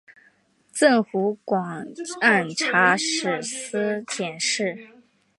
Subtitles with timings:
[0.71, 1.85] 赠湖广
[2.21, 4.87] 按察使司佥事。